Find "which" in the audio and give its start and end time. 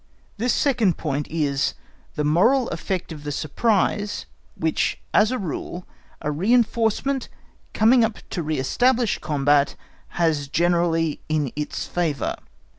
4.57-4.99